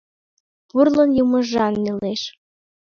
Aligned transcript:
Пурлын 0.69 1.09
йымыжан 1.17 1.73
нелеш. 1.83 2.21